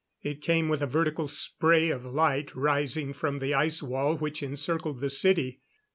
[0.23, 4.99] It came with a vertical spray of light rising from the ice wall which encircled
[4.99, 5.61] the city.